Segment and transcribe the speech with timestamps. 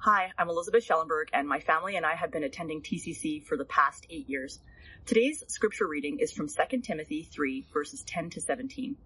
[0.00, 3.64] Hi, I'm Elizabeth Schellenberg, and my family and I have been attending TCC for the
[3.64, 4.60] past eight years.
[5.06, 8.96] Today's scripture reading is from 2 Timothy 3, verses 10 to 17.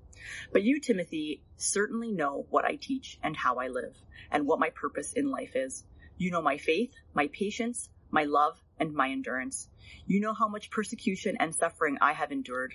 [0.52, 3.96] But you, Timothy, certainly know what I teach and how I live,
[4.30, 5.82] and what my purpose in life is.
[6.18, 9.70] You know my faith, my patience, my love, and my endurance.
[10.06, 12.74] You know how much persecution and suffering I have endured.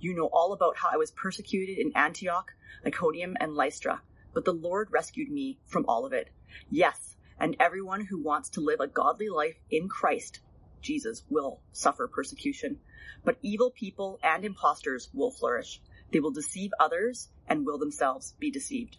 [0.00, 2.52] You know all about how I was persecuted in Antioch,
[2.84, 4.02] Iconium, and Lystra,
[4.34, 6.28] but the Lord rescued me from all of it.
[6.70, 10.40] Yes, and everyone who wants to live a godly life in Christ
[10.86, 12.78] Jesus will suffer persecution,
[13.24, 15.82] but evil people and impostors will flourish.
[16.12, 18.96] They will deceive others and will themselves be deceived.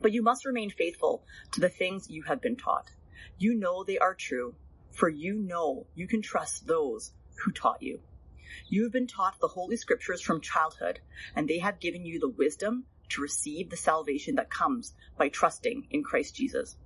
[0.00, 2.92] But you must remain faithful to the things you have been taught.
[3.38, 4.54] You know they are true,
[4.92, 7.98] for you know you can trust those who taught you.
[8.68, 11.00] You have been taught the Holy Scriptures from childhood,
[11.34, 15.88] and they have given you the wisdom to receive the salvation that comes by trusting
[15.90, 16.76] in Christ Jesus.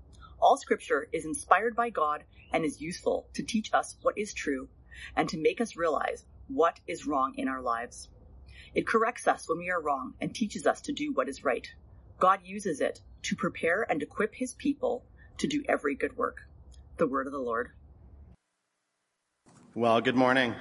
[0.41, 4.68] All scripture is inspired by God and is useful to teach us what is true
[5.16, 8.09] and to make us realize what is wrong in our lives.
[8.74, 11.66] It corrects us when we are wrong and teaches us to do what is right.
[12.18, 15.04] God uses it to prepare and equip his people
[15.38, 16.38] to do every good work.
[16.96, 17.70] The word of the Lord.
[19.74, 20.54] Well, good morning.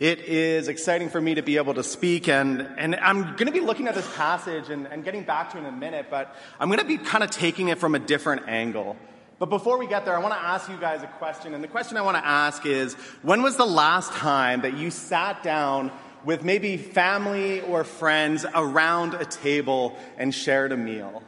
[0.00, 3.52] It is exciting for me to be able to speak, and, and I'm going to
[3.52, 6.34] be looking at this passage and, and getting back to it in a minute, but
[6.58, 8.96] I'm going to be kind of taking it from a different angle.
[9.38, 11.68] But before we get there, I want to ask you guys a question, and the
[11.68, 15.92] question I want to ask is when was the last time that you sat down
[16.24, 21.22] with maybe family or friends around a table and shared a meal?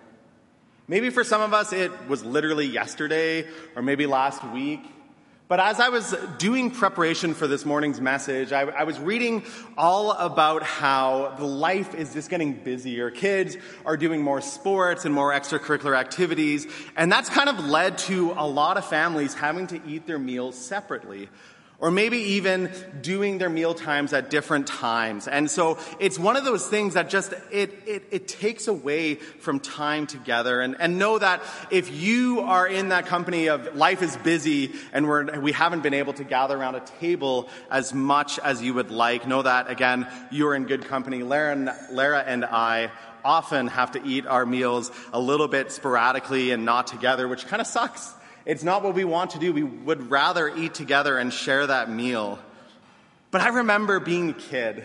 [0.88, 4.80] Maybe for some of us, it was literally yesterday or maybe last week.
[5.52, 9.44] But as I was doing preparation for this morning's message, I, I, was reading
[9.76, 13.10] all about how the life is just getting busier.
[13.10, 18.32] Kids are doing more sports and more extracurricular activities, and that's kind of led to
[18.32, 21.28] a lot of families having to eat their meals separately
[21.82, 25.26] or maybe even doing their meal times at different times.
[25.26, 29.58] And so it's one of those things that just, it, it, it takes away from
[29.58, 30.60] time together.
[30.60, 35.08] And, and know that if you are in that company of life is busy and
[35.08, 38.92] we're, we haven't been able to gather around a table as much as you would
[38.92, 41.24] like, know that again, you're in good company.
[41.24, 42.92] Lara Lara and I
[43.24, 47.60] often have to eat our meals a little bit sporadically and not together, which kind
[47.60, 48.14] of sucks.
[48.44, 49.52] It's not what we want to do.
[49.52, 52.38] We would rather eat together and share that meal.
[53.30, 54.84] But I remember being a kid.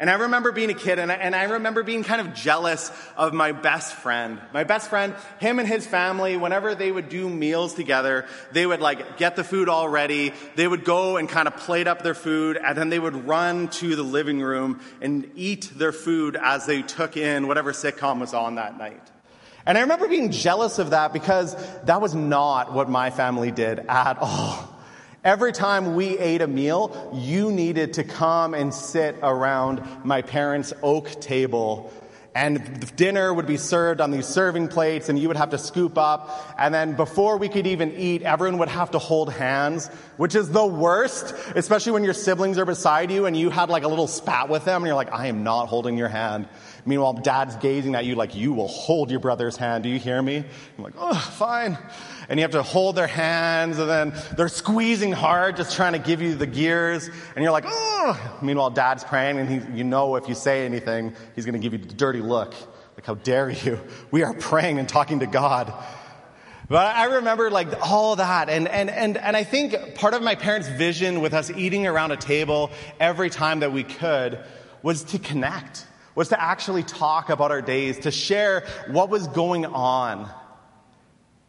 [0.00, 2.90] And I remember being a kid, and I, and I, remember being kind of jealous
[3.16, 4.40] of my best friend.
[4.52, 8.80] My best friend, him and his family, whenever they would do meals together, they would
[8.80, 10.32] like get the food all ready.
[10.56, 13.68] They would go and kind of plate up their food, and then they would run
[13.68, 18.34] to the living room and eat their food as they took in whatever sitcom was
[18.34, 19.13] on that night.
[19.66, 23.78] And I remember being jealous of that because that was not what my family did
[23.78, 24.70] at all.
[25.24, 30.74] Every time we ate a meal, you needed to come and sit around my parents'
[30.82, 31.90] oak table.
[32.34, 35.96] And dinner would be served on these serving plates, and you would have to scoop
[35.96, 36.54] up.
[36.58, 39.86] And then before we could even eat, everyone would have to hold hands,
[40.16, 43.84] which is the worst, especially when your siblings are beside you and you had like
[43.84, 46.48] a little spat with them, and you're like, I am not holding your hand.
[46.86, 49.84] Meanwhile, dad's gazing at you like, you will hold your brother's hand.
[49.84, 50.36] Do you hear me?
[50.36, 51.78] I'm like, oh, fine.
[52.28, 55.98] And you have to hold their hands and then they're squeezing hard, just trying to
[55.98, 57.08] give you the gears.
[57.34, 58.38] And you're like, oh.
[58.42, 61.72] Meanwhile, dad's praying and he, you know if you say anything, he's going to give
[61.72, 62.54] you the dirty look.
[62.96, 63.80] Like, how dare you?
[64.10, 65.72] We are praying and talking to God.
[66.68, 68.50] But I remember like all that.
[68.50, 72.12] And, and, and, and I think part of my parents' vision with us eating around
[72.12, 72.70] a table
[73.00, 74.38] every time that we could
[74.82, 79.66] was to connect was to actually talk about our days, to share what was going
[79.66, 80.30] on.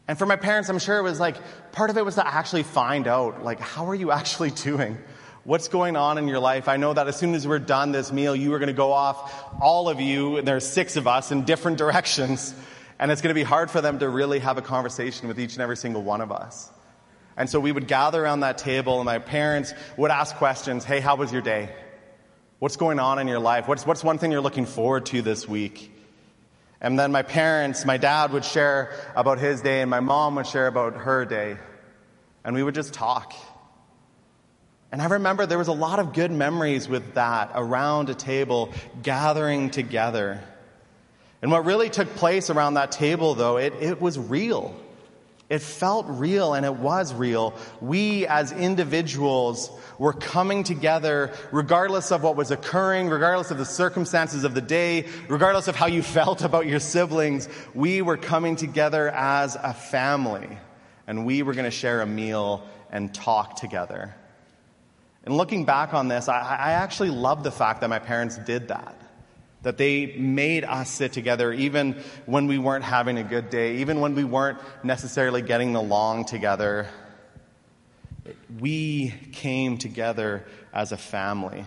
[0.08, 1.38] And for my parents, I'm sure it was like,
[1.72, 4.98] part of it was to actually find out, like, how are you actually doing?
[5.44, 6.68] What's going on in your life?
[6.68, 8.92] I know that as soon as we're done this meal, you are going to go
[8.92, 12.54] off, all of you, and there's six of us in different directions.
[12.98, 15.54] And it's going to be hard for them to really have a conversation with each
[15.54, 16.72] and every single one of us.
[17.38, 21.00] And so we would gather around that table, and my parents would ask questions Hey,
[21.00, 21.70] how was your day?
[22.60, 23.68] What's going on in your life?
[23.68, 25.92] What's, what's one thing you're looking forward to this week?
[26.80, 30.48] And then my parents, my dad would share about his day, and my mom would
[30.48, 31.58] share about her day.
[32.46, 33.34] And we would just talk.
[34.90, 38.72] And I remember there was a lot of good memories with that around a table,
[39.04, 40.42] gathering together.
[41.42, 44.80] And what really took place around that table, though, it, it was real.
[45.56, 47.54] It felt real and it was real.
[47.80, 54.44] We as individuals were coming together regardless of what was occurring, regardless of the circumstances
[54.44, 57.48] of the day, regardless of how you felt about your siblings.
[57.74, 60.58] We were coming together as a family
[61.08, 64.14] and we were going to share a meal and talk together.
[65.24, 68.68] And looking back on this, I, I actually love the fact that my parents did
[68.68, 69.05] that
[69.66, 71.94] that they made us sit together even
[72.28, 76.88] when we weren't having a good day, even when we weren't necessarily getting along together.
[78.60, 81.66] We came together as a family.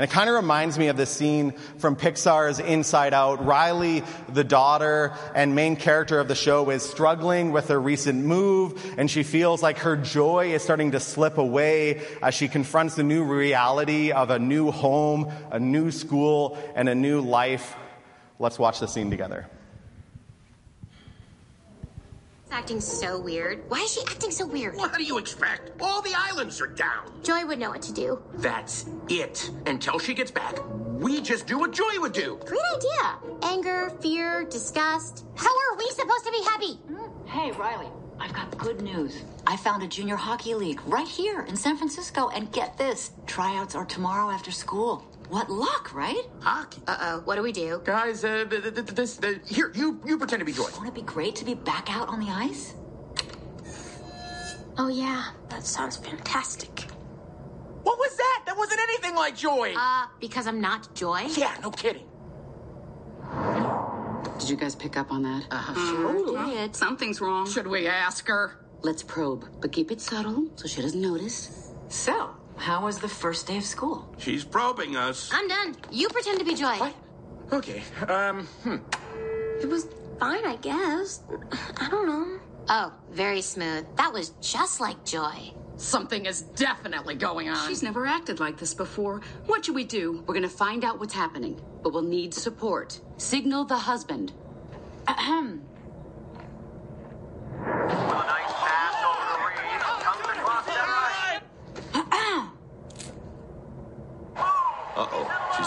[0.00, 3.44] And it kind of reminds me of the scene from Pixar's Inside Out.
[3.44, 8.82] Riley, the daughter and main character of the show, is struggling with her recent move,
[8.96, 13.02] and she feels like her joy is starting to slip away as she confronts the
[13.02, 17.76] new reality of a new home, a new school, and a new life.
[18.38, 19.50] Let's watch the scene together
[22.50, 23.62] acting so weird.
[23.68, 24.76] Why is she acting so weird?
[24.76, 25.72] What do you expect?
[25.80, 27.10] All the islands are down.
[27.22, 28.20] Joy would know what to do.
[28.34, 29.50] That's it.
[29.66, 32.38] Until she gets back, we just do what Joy would do.
[32.46, 33.18] Great idea.
[33.42, 35.24] Anger, fear, disgust.
[35.36, 36.78] How are we supposed to be happy?
[37.26, 37.88] Hey, Riley.
[38.18, 39.22] I've got good news.
[39.46, 43.74] I found a junior hockey league right here in San Francisco, and get this tryouts
[43.74, 45.06] are tomorrow after school.
[45.30, 46.24] What luck, right?
[46.40, 46.82] Hockey.
[46.88, 47.20] Uh oh.
[47.24, 47.80] What do we do?
[47.84, 50.68] Guys, uh, this, uh, here, you, you pretend to be Joy.
[50.74, 52.74] Won't it be great to be back out on the ice?
[54.76, 55.30] Oh, yeah.
[55.48, 56.80] That sounds fantastic.
[57.84, 58.42] What was that?
[58.46, 59.72] That wasn't anything like Joy.
[59.76, 61.26] Uh, because I'm not Joy?
[61.36, 62.06] Yeah, no kidding.
[64.38, 65.44] Did you guys pick up on that?
[65.50, 66.74] Uh, sure did.
[66.74, 67.48] Something's wrong.
[67.48, 68.66] Should we ask her?
[68.82, 71.72] Let's probe, but keep it subtle so she doesn't notice.
[71.88, 74.14] So, how was the first day of school?
[74.18, 75.30] She's probing us.
[75.32, 75.76] I'm done.
[75.90, 76.76] You pretend to be Joy.
[76.76, 76.94] What?
[77.52, 77.82] Okay.
[78.06, 78.76] Um, hmm.
[79.60, 79.86] It was
[80.18, 81.22] fine, I guess.
[81.78, 82.38] I don't know.
[82.68, 83.86] Oh, very smooth.
[83.96, 85.52] That was just like Joy.
[85.76, 87.66] Something is definitely going on.
[87.66, 89.22] She's never acted like this before.
[89.46, 90.22] What should we do?
[90.26, 93.00] We're gonna find out what's happening, but we'll need support.
[93.16, 94.32] Signal the husband.
[95.08, 95.62] Ahem.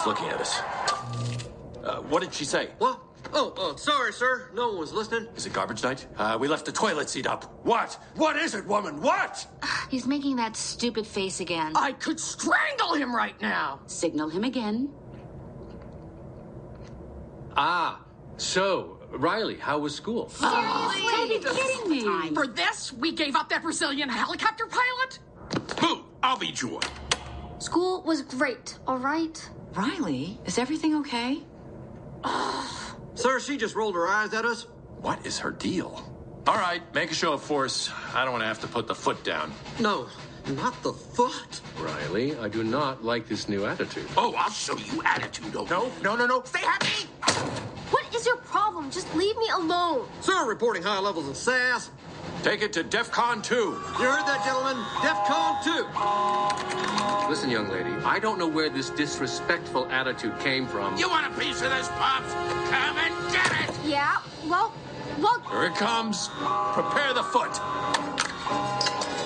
[0.04, 0.60] Uh-oh, looking at us.
[1.84, 2.70] Uh, what did she say?
[2.78, 3.00] What?
[3.34, 4.50] Oh, oh, sorry, sir.
[4.54, 5.28] No one was listening.
[5.36, 6.06] Is it garbage night?
[6.18, 7.46] Uh, we left the toilet seat up.
[7.66, 7.98] What?
[8.16, 9.02] What is it, woman?
[9.02, 9.48] What?
[9.90, 11.72] He's making that stupid face again.
[11.76, 13.80] I could strangle him right now.
[13.88, 14.90] Signal him again.
[17.56, 18.02] Ah,
[18.38, 20.30] so, Riley, how was school?
[20.42, 22.34] Oh, you kidding me?
[22.34, 25.20] For this, we gave up that Brazilian helicopter pilot?
[25.80, 26.04] Who?
[26.22, 26.82] I'll be Joy.
[27.60, 29.50] School was great, all right?
[29.76, 31.42] Riley, is everything okay?
[33.16, 34.68] Sir, she just rolled her eyes at us.
[35.02, 36.10] What is her deal?
[36.46, 37.90] All right, make a show of force.
[38.14, 39.52] I don't want to have to put the foot down.
[39.80, 40.08] No,
[40.50, 41.62] not the foot.
[41.80, 44.06] Riley, I do not like this new attitude.
[44.16, 45.54] Oh, I'll show you attitude.
[45.54, 46.44] No, no, no, no, no.
[46.44, 47.08] Stay happy.
[47.90, 48.92] What is your problem?
[48.92, 50.08] Just leave me alone.
[50.22, 51.90] Sir, reporting high levels of sass.
[52.44, 53.56] Take it to DEFCON 2.
[53.56, 54.76] You heard that, gentlemen?
[55.00, 57.30] DEFCON 2.
[57.30, 60.98] Listen, young lady, I don't know where this disrespectful attitude came from.
[60.98, 62.34] You want a piece of this, Pops?
[62.70, 63.76] Come and get it.
[63.86, 64.74] Yeah, well,
[65.20, 65.40] well.
[65.50, 66.30] Here it comes.
[66.74, 67.54] Prepare the foot.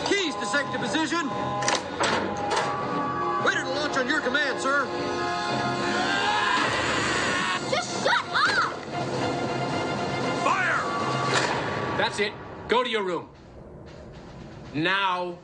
[0.08, 1.28] Keys to sector position.
[3.44, 4.86] Ready to launch on your command, sir.
[7.72, 8.74] Just shut up!
[10.44, 10.82] Fire!
[11.98, 12.32] That's it.
[12.68, 13.30] Go to your room.
[14.74, 15.38] Now.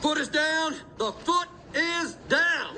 [0.00, 0.76] Foot is down.
[0.96, 2.76] The foot is down.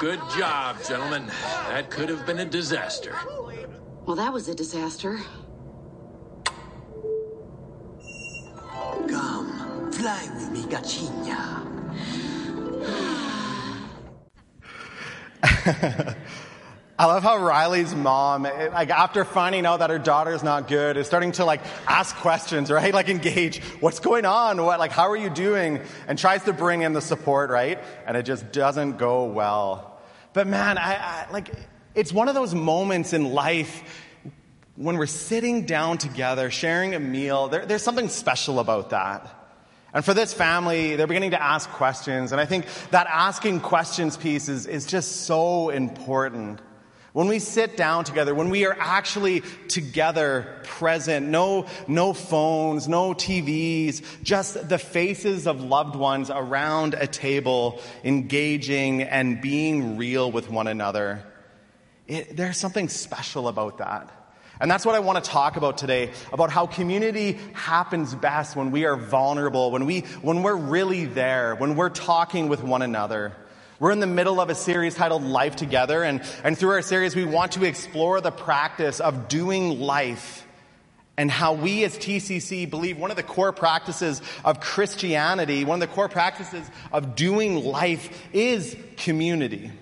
[0.00, 1.26] Good job, gentlemen.
[1.68, 3.14] That could have been a disaster.
[4.06, 5.18] Well, that was a disaster.
[9.08, 11.66] Come, fly with me, gatinha.
[16.96, 21.08] I love how Riley's mom, like after finding out that her daughter's not good, is
[21.08, 22.94] starting to like ask questions, right?
[22.94, 24.62] Like engage, what's going on?
[24.62, 25.80] What, like, how are you doing?
[26.06, 27.82] And tries to bring in the support, right?
[28.06, 30.00] And it just doesn't go well.
[30.32, 31.50] But man, I, I like,
[31.96, 33.82] it's one of those moments in life
[34.76, 37.48] when we're sitting down together, sharing a meal.
[37.48, 39.28] There, there's something special about that.
[39.92, 42.30] And for this family, they're beginning to ask questions.
[42.30, 46.60] And I think that asking questions piece is, is just so important.
[47.14, 53.14] When we sit down together, when we are actually together, present, no, no phones, no
[53.14, 60.50] TVs, just the faces of loved ones around a table, engaging and being real with
[60.50, 61.24] one another.
[62.08, 64.10] It, there's something special about that.
[64.60, 68.72] And that's what I want to talk about today, about how community happens best when
[68.72, 73.36] we are vulnerable, when, we, when we're really there, when we're talking with one another.
[73.80, 77.16] We're in the middle of a series titled Life Together, and, and through our series,
[77.16, 80.46] we want to explore the practice of doing life
[81.16, 85.88] and how we as TCC believe one of the core practices of Christianity, one of
[85.88, 89.72] the core practices of doing life is community.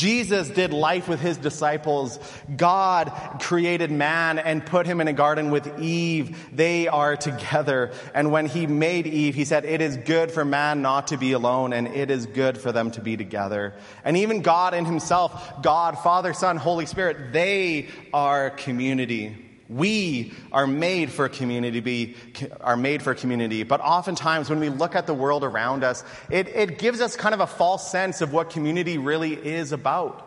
[0.00, 2.18] Jesus did life with his disciples.
[2.56, 6.56] God created man and put him in a garden with Eve.
[6.56, 7.92] They are together.
[8.14, 11.32] And when he made Eve, he said, it is good for man not to be
[11.32, 13.74] alone and it is good for them to be together.
[14.02, 19.49] And even God in himself, God, Father, Son, Holy Spirit, they are community.
[19.70, 22.16] We are made for community, be,
[22.60, 23.62] are made for community.
[23.62, 27.34] But oftentimes when we look at the world around us, it, it gives us kind
[27.34, 30.26] of a false sense of what community really is about.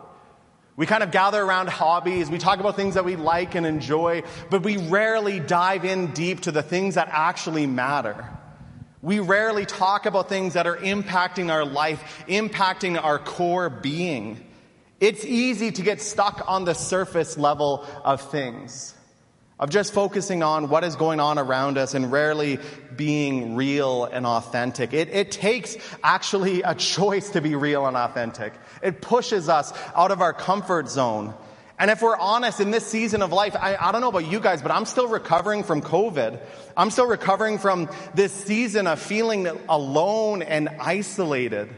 [0.76, 4.22] We kind of gather around hobbies, we talk about things that we like and enjoy,
[4.48, 8.26] but we rarely dive in deep to the things that actually matter.
[9.02, 14.42] We rarely talk about things that are impacting our life, impacting our core being.
[15.00, 18.94] It's easy to get stuck on the surface level of things
[19.58, 22.58] of just focusing on what is going on around us and rarely
[22.96, 24.92] being real and authentic.
[24.92, 28.52] It, it, takes actually a choice to be real and authentic.
[28.82, 31.34] It pushes us out of our comfort zone.
[31.78, 34.40] And if we're honest in this season of life, I, I don't know about you
[34.40, 36.40] guys, but I'm still recovering from COVID.
[36.76, 41.68] I'm still recovering from this season of feeling alone and isolated.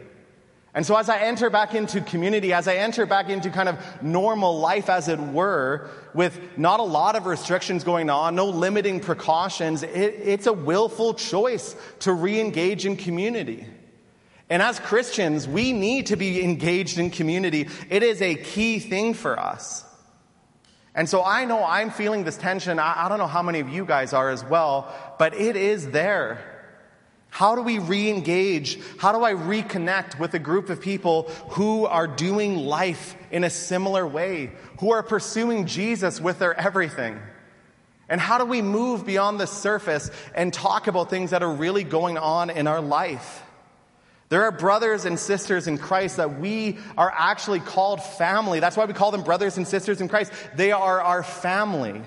[0.76, 3.78] And so as I enter back into community, as I enter back into kind of
[4.02, 9.00] normal life as it were, with not a lot of restrictions going on, no limiting
[9.00, 13.66] precautions, it, it's a willful choice to re-engage in community.
[14.50, 17.70] And as Christians, we need to be engaged in community.
[17.88, 19.82] It is a key thing for us.
[20.94, 22.78] And so I know I'm feeling this tension.
[22.78, 25.88] I, I don't know how many of you guys are as well, but it is
[25.88, 26.55] there.
[27.28, 28.78] How do we re engage?
[28.98, 33.50] How do I reconnect with a group of people who are doing life in a
[33.50, 37.18] similar way, who are pursuing Jesus with their everything?
[38.08, 41.84] And how do we move beyond the surface and talk about things that are really
[41.84, 43.42] going on in our life?
[44.28, 48.60] There are brothers and sisters in Christ that we are actually called family.
[48.60, 50.32] That's why we call them brothers and sisters in Christ.
[50.56, 52.02] They are our family.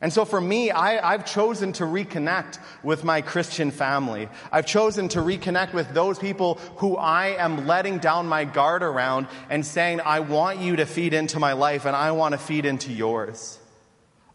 [0.00, 4.28] And so for me, I, have chosen to reconnect with my Christian family.
[4.52, 9.26] I've chosen to reconnect with those people who I am letting down my guard around
[9.50, 12.64] and saying, I want you to feed into my life and I want to feed
[12.64, 13.58] into yours.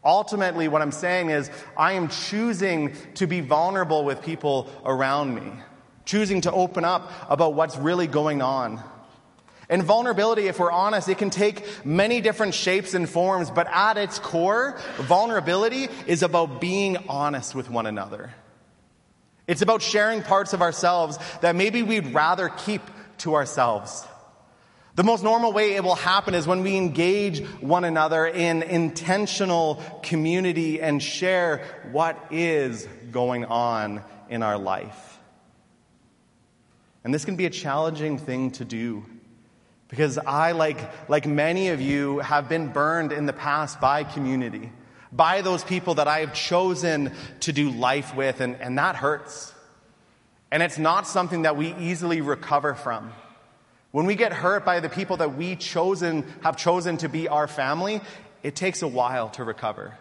[0.03, 5.50] Ultimately, what I'm saying is, I am choosing to be vulnerable with people around me,
[6.03, 8.84] choosing to open up about what's really going on.
[9.70, 13.98] And vulnerability, if we're honest, it can take many different shapes and forms, but at
[13.98, 18.34] its core, vulnerability is about being honest with one another.
[19.48, 22.82] It's about sharing parts of ourselves that maybe we'd rather keep
[23.20, 24.08] to ourselves.
[24.96, 29.82] The most normal way it will happen is when we engage one another in intentional
[30.03, 35.20] community and share what is going on in our life.
[37.03, 39.05] And this can be a challenging thing to do.
[39.93, 44.71] Because I, like, like many of you, have been burned in the past by community,
[45.12, 49.53] by those people that I have chosen to do life with, and, and that hurts.
[50.50, 53.13] And it's not something that we easily recover from.
[53.91, 57.47] When we get hurt by the people that we chosen, have chosen to be our
[57.47, 58.01] family,
[58.41, 59.95] it takes a while to recover.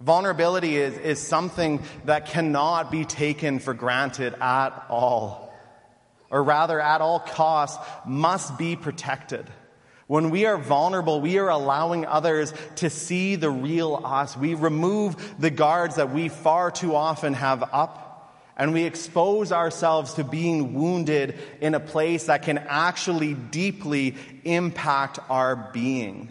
[0.00, 5.49] Vulnerability is, is something that cannot be taken for granted at all
[6.30, 9.46] or rather at all costs, must be protected.
[10.06, 14.36] When we are vulnerable, we are allowing others to see the real us.
[14.36, 18.10] We remove the guards that we far too often have up
[18.60, 25.18] and we expose ourselves to being wounded in a place that can actually deeply impact
[25.30, 26.30] our being.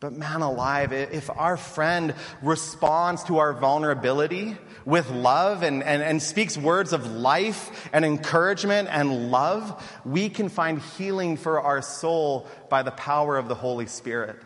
[0.00, 6.22] But man alive, if our friend responds to our vulnerability with love and, and, and
[6.22, 12.48] speaks words of life and encouragement and love, we can find healing for our soul
[12.70, 14.36] by the power of the Holy Spirit.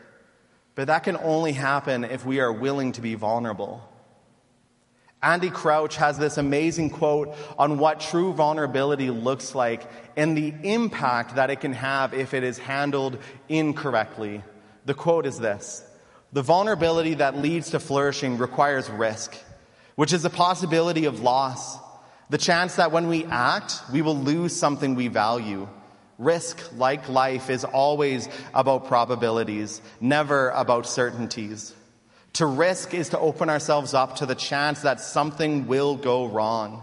[0.74, 3.88] But that can only happen if we are willing to be vulnerable.
[5.22, 11.36] Andy Crouch has this amazing quote on what true vulnerability looks like and the impact
[11.36, 13.18] that it can have if it is handled
[13.48, 14.42] incorrectly.
[14.84, 15.84] The quote is this
[16.32, 19.36] The vulnerability that leads to flourishing requires risk,
[19.94, 21.78] which is the possibility of loss,
[22.30, 25.68] the chance that when we act, we will lose something we value,
[26.18, 31.74] Risk, like life, is always about probabilities, never about certainties.
[32.34, 36.82] To risk is to open ourselves up to the chance that something will go wrong,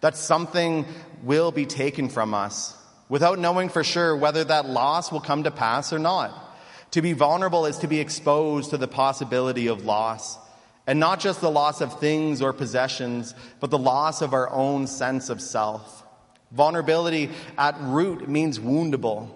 [0.00, 0.86] that something
[1.22, 2.74] will be taken from us,
[3.10, 6.49] without knowing for sure whether that loss will come to pass or not.
[6.92, 10.38] To be vulnerable is to be exposed to the possibility of loss.
[10.86, 14.86] And not just the loss of things or possessions, but the loss of our own
[14.86, 16.04] sense of self.
[16.50, 19.30] Vulnerability at root means woundable.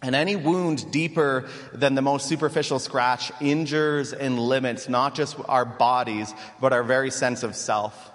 [0.00, 5.64] And any wound deeper than the most superficial scratch injures and limits not just our
[5.64, 8.10] bodies, but our very sense of self.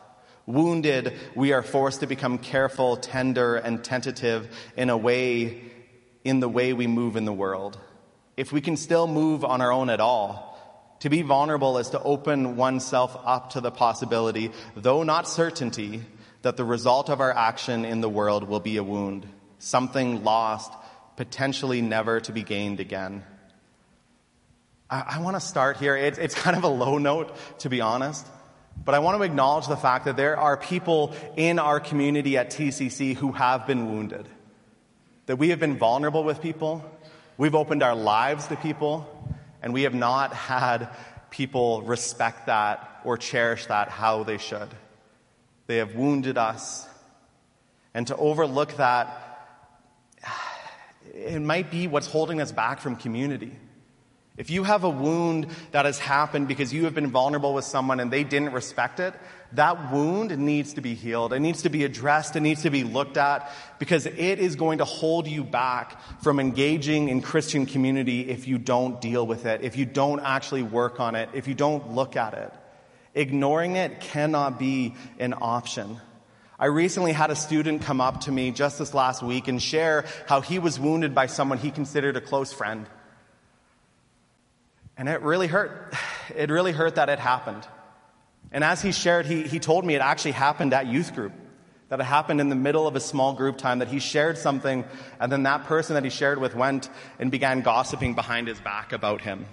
[0.46, 5.62] Wounded, we are forced to become careful, tender, and tentative in a way,
[6.24, 7.78] in the way we move in the world.
[8.38, 10.48] If we can still move on our own at all,
[11.00, 16.02] to be vulnerable is to open oneself up to the possibility, though not certainty,
[16.44, 19.28] that the result of our action in the world will be a wound,
[19.60, 20.72] something lost,
[21.16, 23.24] potentially never to be gained again.
[24.90, 25.96] I, I want to start here.
[25.96, 28.26] It's, it's kind of a low note, to be honest.
[28.84, 32.52] But I want to acknowledge the fact that there are people in our community at
[32.52, 34.28] TCC who have been wounded.
[35.26, 36.90] That we have been vulnerable with people.
[37.38, 39.14] We've opened our lives to people.
[39.62, 40.90] And we have not had
[41.30, 44.70] people respect that or cherish that how they should.
[45.66, 46.88] They have wounded us.
[47.94, 49.50] And to overlook that,
[51.14, 53.52] it might be what's holding us back from community.
[54.38, 58.00] If you have a wound that has happened because you have been vulnerable with someone
[58.00, 59.16] and they didn't respect it,
[59.54, 61.34] that wound needs to be healed.
[61.34, 62.36] It needs to be addressed.
[62.36, 66.40] It needs to be looked at because it is going to hold you back from
[66.40, 71.00] engaging in Christian community if you don't deal with it, if you don't actually work
[71.00, 72.54] on it, if you don't look at it.
[73.16, 75.98] Ignoring it cannot be an option.
[76.60, 80.06] I recently had a student come up to me just this last week and share
[80.28, 82.86] how he was wounded by someone he considered a close friend.
[84.98, 85.94] And it really hurt.
[86.36, 87.66] It really hurt that it happened.
[88.52, 91.32] And as he shared, he, he told me it actually happened at youth group.
[91.88, 94.84] That it happened in the middle of a small group time, that he shared something,
[95.22, 98.92] and then that person that he shared with went and began gossiping behind his back
[98.92, 99.46] about him.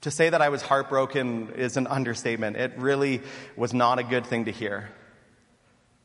[0.00, 2.56] To say that I was heartbroken is an understatement.
[2.56, 3.20] It really
[3.54, 4.88] was not a good thing to hear.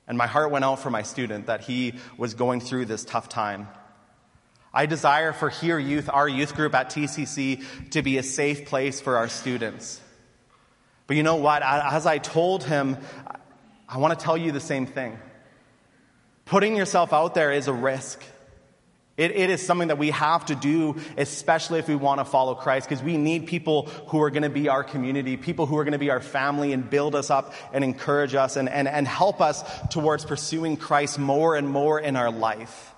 [0.06, 3.30] And my heart went out for my student that he was going through this tough
[3.30, 3.70] time.
[4.74, 9.00] I desire for Here Youth, our youth group at TCC, to be a safe place
[9.00, 10.02] for our students.
[11.06, 11.62] But you know what?
[11.64, 12.98] As I told him,
[13.88, 15.20] I want to tell you the same thing.
[16.46, 18.24] Putting yourself out there is a risk.
[19.16, 22.56] It, it is something that we have to do, especially if we want to follow
[22.56, 25.84] Christ, because we need people who are going to be our community, people who are
[25.84, 29.08] going to be our family and build us up and encourage us and, and, and
[29.08, 32.93] help us towards pursuing Christ more and more in our life.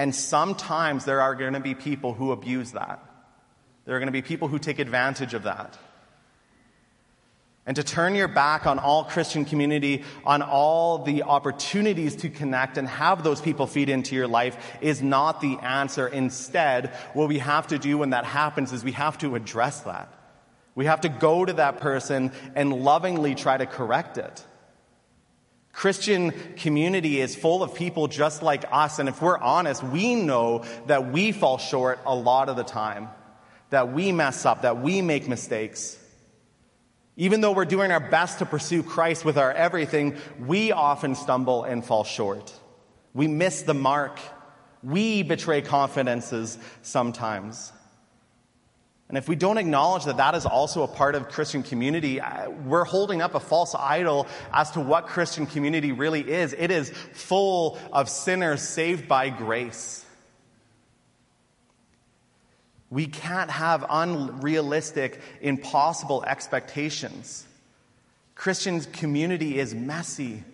[0.00, 3.04] And sometimes there are going to be people who abuse that.
[3.84, 5.76] There are going to be people who take advantage of that.
[7.66, 12.78] And to turn your back on all Christian community, on all the opportunities to connect
[12.78, 16.08] and have those people feed into your life is not the answer.
[16.08, 20.10] Instead, what we have to do when that happens is we have to address that.
[20.74, 24.46] We have to go to that person and lovingly try to correct it.
[25.72, 30.64] Christian community is full of people just like us, and if we're honest, we know
[30.86, 33.08] that we fall short a lot of the time,
[33.70, 35.96] that we mess up, that we make mistakes.
[37.16, 41.64] Even though we're doing our best to pursue Christ with our everything, we often stumble
[41.64, 42.52] and fall short.
[43.14, 44.18] We miss the mark.
[44.82, 47.72] We betray confidences sometimes.
[49.10, 52.48] And if we don't acknowledge that that is also a part of Christian community, uh,
[52.48, 56.52] we're holding up a false idol as to what Christian community really is.
[56.56, 60.06] It is full of sinners saved by grace.
[62.88, 67.44] We can't have unrealistic, impossible expectations.
[68.36, 70.44] Christian community is messy.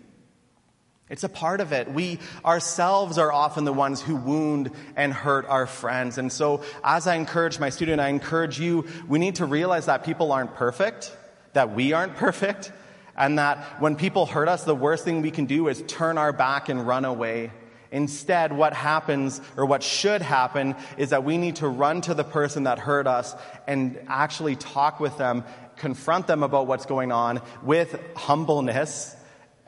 [1.09, 1.93] It's a part of it.
[1.93, 6.19] We ourselves are often the ones who wound and hurt our friends.
[6.19, 10.03] And so, as I encourage my student, I encourage you, we need to realize that
[10.03, 11.17] people aren't perfect,
[11.53, 12.73] that we aren't perfect,
[13.17, 16.33] and that when people hurt us, the worst thing we can do is turn our
[16.33, 17.53] back and run away.
[17.93, 22.25] Instead, what happens, or what should happen, is that we need to run to the
[22.25, 23.33] person that hurt us
[23.69, 25.45] and actually talk with them,
[25.77, 29.15] confront them about what's going on with humbleness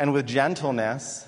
[0.01, 1.28] and with gentleness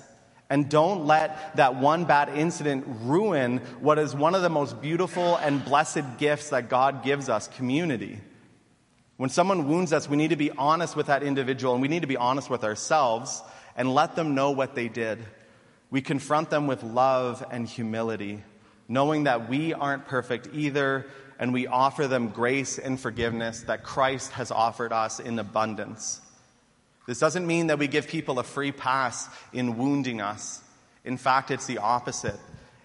[0.51, 5.37] and don't let that one bad incident ruin what is one of the most beautiful
[5.37, 8.19] and blessed gifts that God gives us community.
[9.15, 12.01] When someone wounds us, we need to be honest with that individual and we need
[12.01, 13.41] to be honest with ourselves
[13.77, 15.19] and let them know what they did.
[15.89, 18.43] We confront them with love and humility,
[18.89, 21.05] knowing that we aren't perfect either,
[21.39, 26.19] and we offer them grace and forgiveness that Christ has offered us in abundance.
[27.07, 30.61] This doesn't mean that we give people a free pass in wounding us.
[31.03, 32.39] In fact, it's the opposite.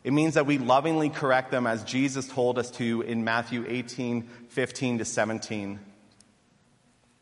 [0.05, 4.22] It means that we lovingly correct them as Jesus told us to in Matthew 18,
[4.48, 5.81] 15 to 17.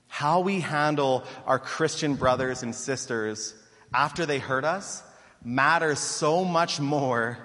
[0.06, 3.54] How we handle our Christian brothers and sisters
[3.92, 5.02] after they hurt us
[5.42, 7.38] matters so much more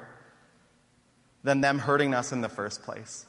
[1.44, 3.26] than them hurting us in the first place.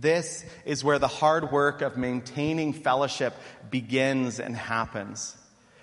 [0.00, 3.34] This is where the hard work of maintaining fellowship
[3.68, 5.36] begins and happens.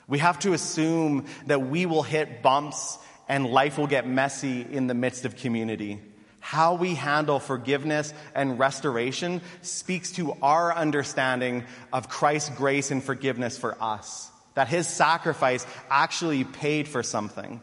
[0.07, 2.97] We have to assume that we will hit bumps
[3.27, 5.99] and life will get messy in the midst of community.
[6.39, 13.57] How we handle forgiveness and restoration speaks to our understanding of Christ's grace and forgiveness
[13.57, 14.31] for us.
[14.53, 17.61] That his sacrifice actually paid for something.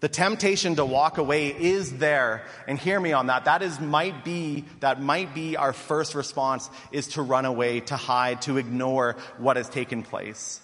[0.00, 3.46] The temptation to walk away is there, and hear me on that.
[3.46, 7.96] That is might be that might be our first response is to run away, to
[7.96, 10.60] hide, to ignore what has taken place.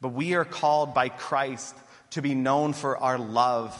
[0.00, 1.74] But we are called by Christ
[2.10, 3.74] to be known for our love,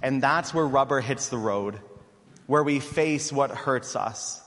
[0.00, 1.80] and that's where rubber hits the road,
[2.46, 4.40] where we face what hurts us.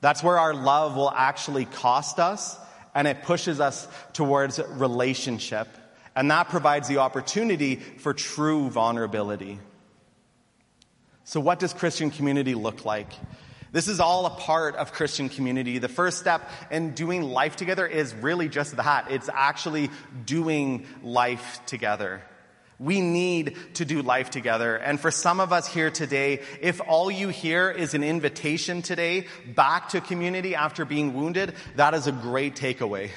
[0.00, 2.58] That's where our love will actually cost us,
[2.96, 5.68] and it pushes us towards relationship.
[6.18, 9.60] And that provides the opportunity for true vulnerability.
[11.22, 13.12] So, what does Christian community look like?
[13.70, 15.78] This is all a part of Christian community.
[15.78, 19.12] The first step in doing life together is really just that.
[19.12, 19.90] It's actually
[20.24, 22.20] doing life together.
[22.80, 24.74] We need to do life together.
[24.74, 29.28] And for some of us here today, if all you hear is an invitation today
[29.54, 33.10] back to community after being wounded, that is a great takeaway.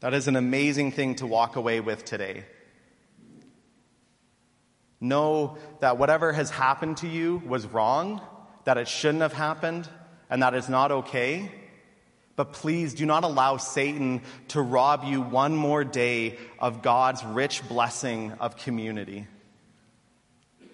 [0.00, 2.44] That is an amazing thing to walk away with today.
[5.00, 8.20] Know that whatever has happened to you was wrong,
[8.64, 9.88] that it shouldn't have happened,
[10.28, 11.50] and that it's not okay.
[12.36, 17.66] But please do not allow Satan to rob you one more day of God's rich
[17.68, 19.26] blessing of community.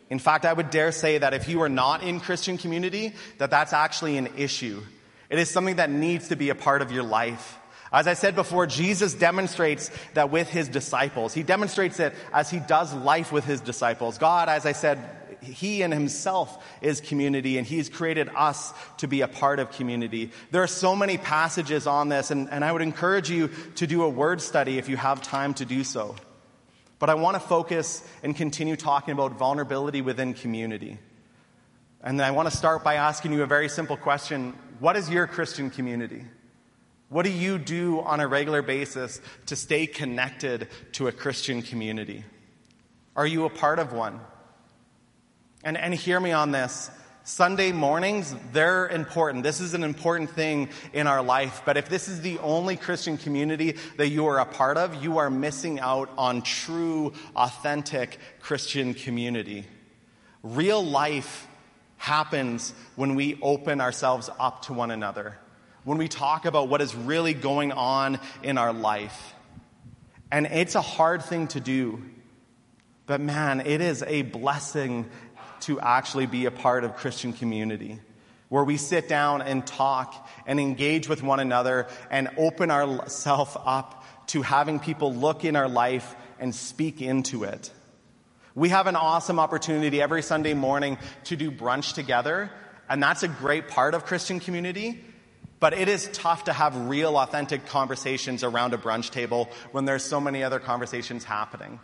[0.09, 3.51] In fact, I would dare say that if you are not in Christian community, that
[3.51, 4.81] that's actually an issue.
[5.29, 7.59] It is something that needs to be a part of your life.
[7.97, 11.33] As I said before, Jesus demonstrates that with his disciples.
[11.33, 14.19] He demonstrates it as he does life with his disciples.
[14.19, 14.99] God, as I said,
[15.41, 20.31] he and himself is community and he's created us to be a part of community.
[20.51, 24.03] There are so many passages on this and, and I would encourage you to do
[24.03, 26.17] a word study if you have time to do so.
[26.99, 30.99] But I want to focus and continue talking about vulnerability within community.
[32.03, 34.53] And I want to start by asking you a very simple question.
[34.81, 36.27] What is your Christian community?
[37.09, 42.25] What do you do on a regular basis to stay connected to a Christian community?
[43.15, 44.21] Are you a part of one?
[45.63, 46.91] And, and hear me on this.
[47.23, 49.43] Sunday mornings, they're important.
[49.43, 51.63] This is an important thing in our life.
[51.65, 55.19] But if this is the only Christian community that you are a part of, you
[55.19, 59.65] are missing out on true, authentic Christian community.
[60.43, 61.49] Real life
[61.97, 65.37] happens when we open ourselves up to one another
[65.87, 69.35] when we talk about what is really going on in our life.
[70.33, 72.03] And it's a hard thing to do.
[73.07, 75.09] But man, it is a blessing
[75.61, 78.01] to actually be a part of Christian community
[78.49, 84.05] where we sit down and talk and engage with one another and open ourselves up
[84.27, 87.71] to having people look in our life and speak into it.
[88.57, 92.51] We have an awesome opportunity every Sunday morning to do brunch together,
[92.89, 95.05] and that's a great part of Christian community.
[95.59, 100.05] But it is tough to have real, authentic conversations around a brunch table when there's
[100.05, 101.81] so many other conversations happening.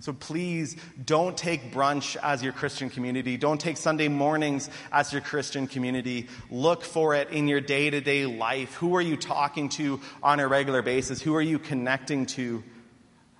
[0.00, 3.36] So please don't take brunch as your Christian community.
[3.36, 6.28] Don't take Sunday mornings as your Christian community.
[6.50, 8.74] Look for it in your day to day life.
[8.74, 11.22] Who are you talking to on a regular basis?
[11.22, 12.64] Who are you connecting to?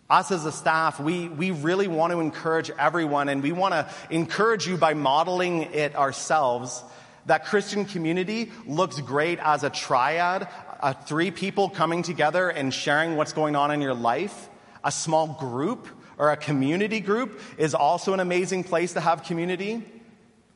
[0.08, 3.88] Us as a staff, we, we really want to encourage everyone and we want to
[4.10, 6.84] encourage you by modeling it ourselves
[7.26, 10.48] that Christian community looks great as a triad,
[10.80, 14.48] a three people coming together and sharing what's going on in your life.
[14.82, 19.82] A small group or a community group is also an amazing place to have community.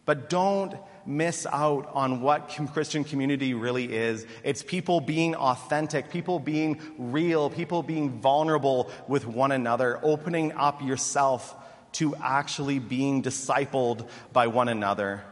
[0.05, 4.27] But don't miss out on what Christian community really is.
[4.45, 10.83] It's people being authentic, people being real, people being vulnerable with one another, opening up
[10.83, 11.55] yourself
[11.93, 15.25] to actually being discipled by one another.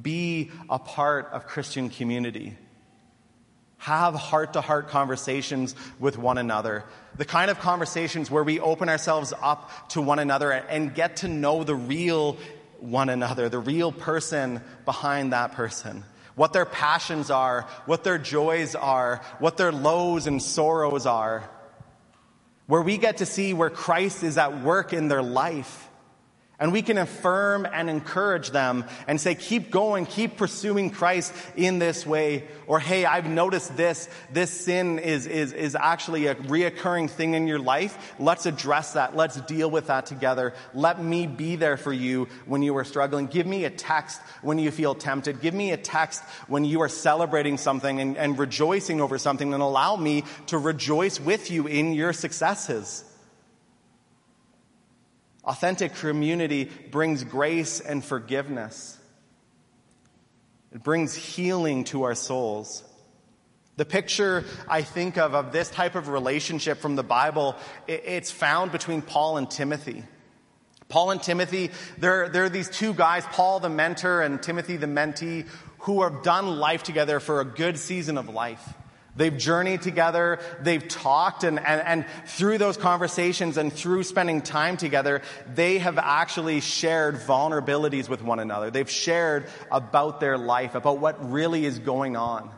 [0.00, 2.56] Be a part of Christian community.
[3.78, 6.84] Have heart to heart conversations with one another.
[7.16, 11.28] The kind of conversations where we open ourselves up to one another and get to
[11.28, 12.38] know the real
[12.78, 16.04] one another, the real person behind that person.
[16.34, 21.48] What their passions are, what their joys are, what their lows and sorrows are.
[22.66, 25.88] Where we get to see where Christ is at work in their life
[26.62, 31.80] and we can affirm and encourage them and say, keep going, keep pursuing Christ in
[31.80, 32.44] this way.
[32.68, 34.08] Or, hey, I've noticed this.
[34.32, 38.14] This sin is, is, is actually a reoccurring thing in your life.
[38.20, 39.16] Let's address that.
[39.16, 40.54] Let's deal with that together.
[40.72, 43.26] Let me be there for you when you are struggling.
[43.26, 45.40] Give me a text when you feel tempted.
[45.40, 49.64] Give me a text when you are celebrating something and, and rejoicing over something and
[49.64, 53.02] allow me to rejoice with you in your successes.
[55.44, 58.98] Authentic community brings grace and forgiveness.
[60.72, 62.84] It brings healing to our souls.
[63.76, 67.56] The picture I think of of this type of relationship from the Bible,
[67.88, 70.04] it's found between Paul and Timothy.
[70.88, 75.48] Paul and Timothy, they're, they're these two guys, Paul the mentor and Timothy the mentee,
[75.80, 78.74] who have done life together for a good season of life.
[79.14, 84.78] They've journeyed together, they've talked, and, and, and, through those conversations and through spending time
[84.78, 85.20] together,
[85.54, 88.70] they have actually shared vulnerabilities with one another.
[88.70, 92.50] They've shared about their life, about what really is going on.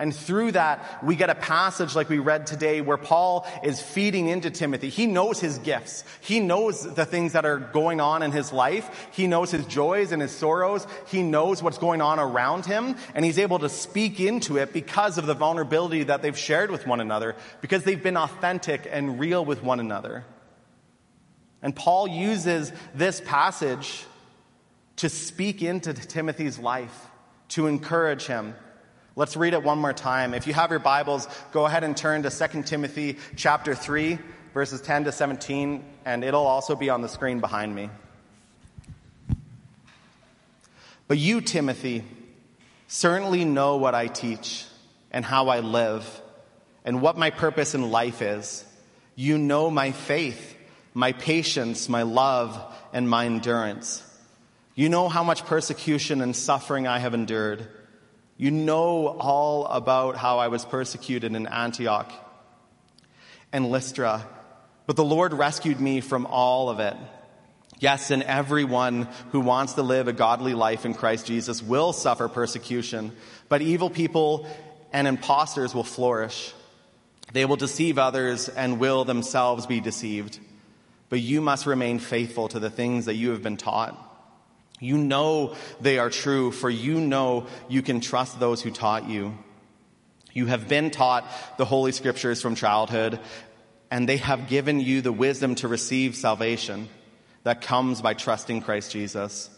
[0.00, 4.28] And through that, we get a passage like we read today where Paul is feeding
[4.28, 4.88] into Timothy.
[4.88, 6.04] He knows his gifts.
[6.22, 9.10] He knows the things that are going on in his life.
[9.12, 10.86] He knows his joys and his sorrows.
[11.08, 12.96] He knows what's going on around him.
[13.14, 16.86] And he's able to speak into it because of the vulnerability that they've shared with
[16.86, 20.24] one another, because they've been authentic and real with one another.
[21.60, 24.06] And Paul uses this passage
[24.96, 27.08] to speak into Timothy's life,
[27.48, 28.54] to encourage him
[29.16, 30.34] Let's read it one more time.
[30.34, 34.18] If you have your Bibles, go ahead and turn to 2 Timothy chapter 3,
[34.54, 37.90] verses 10 to 17, and it'll also be on the screen behind me.
[41.08, 42.04] But you, Timothy,
[42.86, 44.64] certainly know what I teach
[45.10, 46.22] and how I live
[46.84, 48.64] and what my purpose in life is.
[49.16, 50.56] You know my faith,
[50.94, 52.56] my patience, my love,
[52.92, 54.04] and my endurance.
[54.76, 57.66] You know how much persecution and suffering I have endured
[58.40, 62.10] you know all about how I was persecuted in Antioch
[63.52, 64.26] and Lystra,
[64.86, 66.96] but the Lord rescued me from all of it.
[67.80, 72.28] Yes, and everyone who wants to live a godly life in Christ Jesus will suffer
[72.28, 73.12] persecution,
[73.50, 74.46] but evil people
[74.90, 76.54] and impostors will flourish.
[77.34, 80.38] They will deceive others and will themselves be deceived.
[81.10, 84.09] But you must remain faithful to the things that you have been taught.
[84.80, 89.36] You know they are true, for you know you can trust those who taught you.
[90.32, 91.24] You have been taught
[91.58, 93.20] the Holy Scriptures from childhood,
[93.90, 96.88] and they have given you the wisdom to receive salvation
[97.42, 99.50] that comes by trusting Christ Jesus.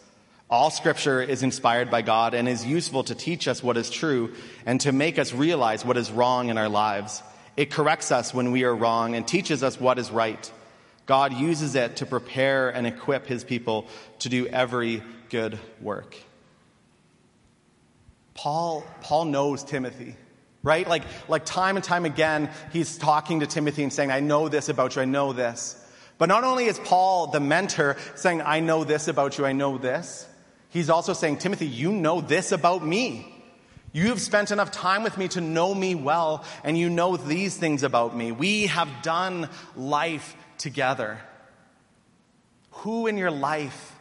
[0.48, 4.34] All scripture is inspired by God and is useful to teach us what is true
[4.66, 7.22] and to make us realize what is wrong in our lives.
[7.56, 10.52] It corrects us when we are wrong and teaches us what is right.
[11.06, 13.86] God uses it to prepare and equip his people
[14.20, 16.16] to do every good work.
[18.34, 20.16] Paul, Paul knows Timothy,
[20.62, 20.88] right?
[20.88, 24.68] Like, like time and time again, he's talking to Timothy and saying, I know this
[24.68, 25.78] about you, I know this.
[26.18, 29.78] But not only is Paul the mentor saying, I know this about you, I know
[29.78, 30.26] this,
[30.70, 33.28] he's also saying, Timothy, you know this about me.
[33.94, 37.56] You have spent enough time with me to know me well, and you know these
[37.56, 38.32] things about me.
[38.32, 41.20] We have done life together.
[42.70, 43.94] Who in your life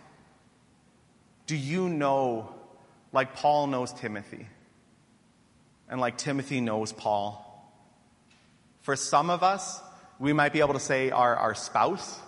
[1.45, 2.53] do you know
[3.11, 4.47] like Paul knows Timothy?
[5.89, 7.47] And like Timothy knows Paul?
[8.81, 9.81] For some of us,
[10.19, 12.19] we might be able to say our, our spouse.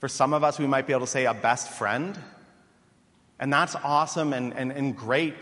[0.00, 2.18] For some of us, we might be able to say a best friend.
[3.38, 5.34] And that's awesome and, and, and great.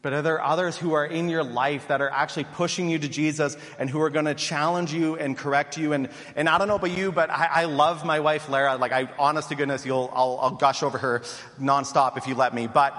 [0.00, 3.08] But are there others who are in your life that are actually pushing you to
[3.08, 5.92] Jesus and who are going to challenge you and correct you?
[5.92, 8.76] And, and I don't know about you, but I, I love my wife, Lara.
[8.76, 11.20] Like, I, honest to goodness, you'll, I'll, I'll gush over her
[11.60, 12.68] nonstop if you let me.
[12.68, 12.94] But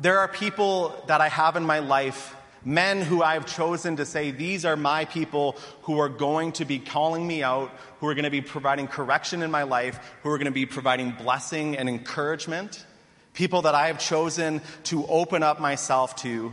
[0.00, 4.30] there are people that I have in my life, men who I've chosen to say,
[4.30, 8.24] these are my people who are going to be calling me out, who are going
[8.24, 11.86] to be providing correction in my life, who are going to be providing blessing and
[11.86, 12.86] encouragement.
[13.32, 16.52] People that I have chosen to open up myself to,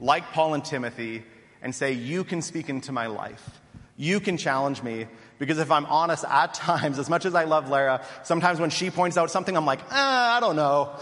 [0.00, 1.24] like Paul and Timothy,
[1.62, 3.60] and say, You can speak into my life.
[3.96, 5.06] You can challenge me.
[5.38, 8.90] Because if I'm honest, at times, as much as I love Lara, sometimes when she
[8.90, 10.94] points out something, I'm like, ah, I don't know.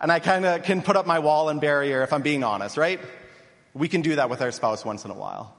[0.00, 2.76] And I kind of can put up my wall and barrier if I'm being honest,
[2.76, 3.00] right?
[3.74, 5.54] We can do that with our spouse once in a while.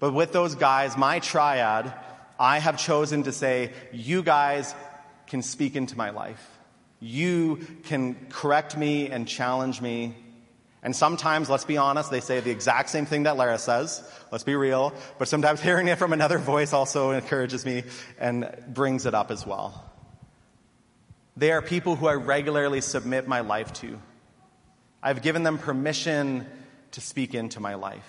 [0.00, 1.92] But with those guys, my triad,
[2.38, 4.74] I have chosen to say, you guys
[5.28, 6.51] can speak into my life.
[7.04, 10.14] You can correct me and challenge me.
[10.84, 14.08] And sometimes, let's be honest, they say the exact same thing that Lara says.
[14.30, 14.92] Let's be real.
[15.18, 17.82] But sometimes hearing it from another voice also encourages me
[18.20, 19.90] and brings it up as well.
[21.36, 23.98] They are people who I regularly submit my life to.
[25.02, 26.46] I've given them permission
[26.92, 28.08] to speak into my life.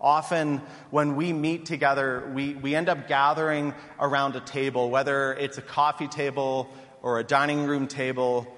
[0.00, 5.56] Often, when we meet together, we, we end up gathering around a table, whether it's
[5.56, 6.68] a coffee table
[7.04, 8.48] or a dining room table.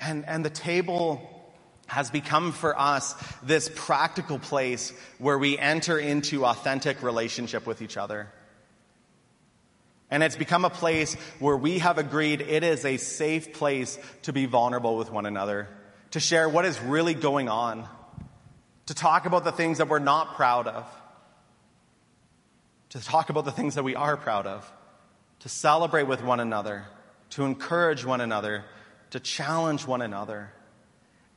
[0.00, 1.20] And, and the table
[1.86, 7.98] has become for us this practical place where we enter into authentic relationship with each
[7.98, 8.32] other.
[10.10, 14.32] And it's become a place where we have agreed it is a safe place to
[14.32, 15.68] be vulnerable with one another,
[16.12, 17.86] to share what is really going on,
[18.86, 20.86] to talk about the things that we're not proud of,
[22.90, 24.70] to talk about the things that we are proud of,
[25.40, 26.86] to celebrate with one another,
[27.32, 28.64] to encourage one another,
[29.10, 30.52] to challenge one another.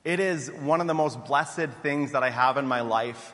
[0.03, 3.33] It is one of the most blessed things that I have in my life.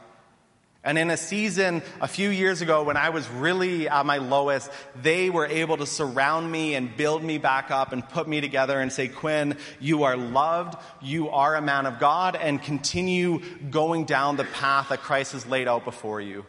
[0.83, 4.71] And in a season a few years ago when I was really at my lowest,
[4.99, 8.79] they were able to surround me and build me back up and put me together
[8.79, 14.05] and say, Quinn, you are loved, you are a man of God, and continue going
[14.05, 16.45] down the path that Christ has laid out before you.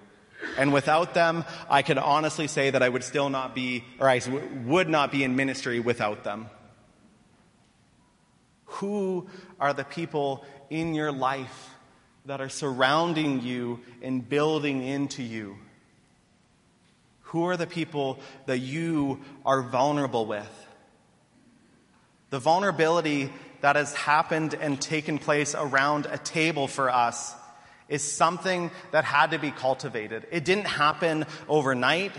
[0.57, 4.21] And without them, I can honestly say that I would still not be, or I
[4.65, 6.49] would not be in ministry without them.
[8.67, 9.29] Who
[9.61, 11.71] are the people in your life
[12.27, 15.57] that are surrounding you and building into you?
[17.21, 20.67] Who are the people that you are vulnerable with?
[22.31, 27.35] The vulnerability that has happened and taken place around a table for us
[27.93, 30.27] is something that had to be cultivated.
[30.31, 32.13] It didn't happen overnight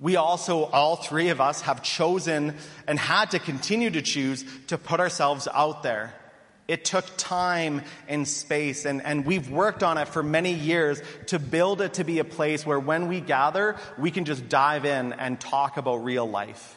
[0.00, 2.54] we also, all three of us, have chosen
[2.86, 6.14] and had to continue to choose to put ourselves out there.
[6.68, 11.38] It took time and space, and, and we've worked on it for many years to
[11.38, 15.14] build it to be a place where when we gather, we can just dive in
[15.14, 16.76] and talk about real life.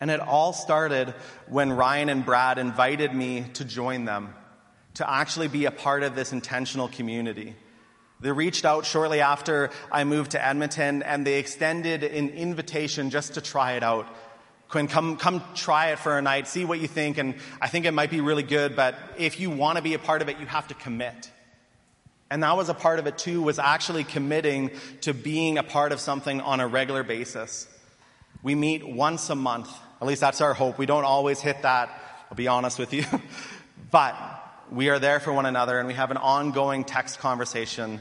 [0.00, 1.12] And it all started
[1.46, 4.32] when Ryan and Brad invited me to join them,
[5.00, 7.54] to actually be a part of this intentional community.
[8.20, 13.34] They reached out shortly after I moved to Edmonton and they extended an invitation just
[13.34, 14.06] to try it out.
[14.68, 17.86] Quinn, come, come try it for a night, see what you think, and I think
[17.86, 20.38] it might be really good, but if you want to be a part of it,
[20.38, 21.30] you have to commit.
[22.30, 25.92] And that was a part of it too, was actually committing to being a part
[25.92, 27.66] of something on a regular basis.
[28.42, 29.70] We meet once a month.
[30.00, 30.76] At least that's our hope.
[30.76, 31.88] We don't always hit that,
[32.30, 33.04] I'll be honest with you.
[33.90, 34.39] but
[34.70, 38.00] we are there for one another and we have an ongoing text conversation.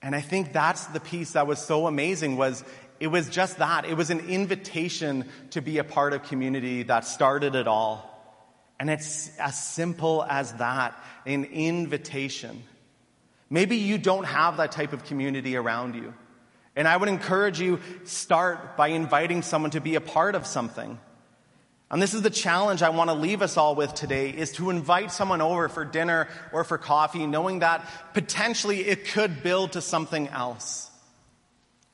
[0.00, 2.64] And I think that's the piece that was so amazing was
[3.00, 3.84] it was just that.
[3.84, 8.04] It was an invitation to be a part of community that started it all.
[8.80, 12.62] And it's as simple as that, an invitation.
[13.50, 16.14] Maybe you don't have that type of community around you.
[16.76, 20.98] And I would encourage you, start by inviting someone to be a part of something.
[21.90, 24.68] And this is the challenge I want to leave us all with today is to
[24.68, 29.80] invite someone over for dinner or for coffee, knowing that potentially it could build to
[29.80, 30.90] something else.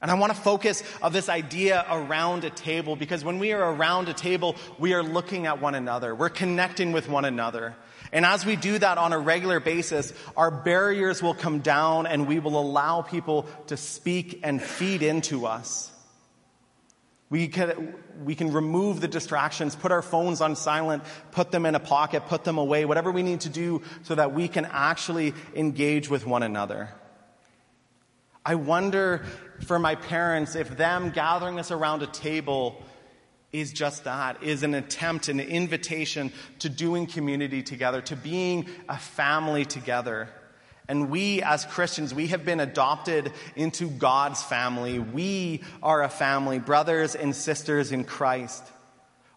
[0.03, 3.73] And I want to focus of this idea around a table because when we are
[3.73, 6.15] around a table, we are looking at one another.
[6.15, 7.75] We're connecting with one another.
[8.13, 12.27] And as we do that on a regular basis, our barriers will come down and
[12.27, 15.91] we will allow people to speak and feed into us.
[17.35, 21.75] We can, we can remove the distractions, put our phones on silent, put them in
[21.75, 25.35] a pocket, put them away, whatever we need to do so that we can actually
[25.57, 26.91] engage with one another.
[28.47, 29.25] I wonder
[29.67, 32.81] for my parents if them gathering us around a table
[33.51, 38.97] is just that, is an attempt, an invitation to doing community together, to being a
[38.97, 40.29] family together.
[40.89, 44.99] And we, as Christians, we have been adopted into God's family.
[44.99, 48.63] We are a family, brothers and sisters in Christ.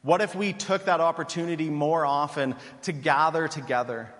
[0.01, 4.13] What if we took that opportunity more often to gather together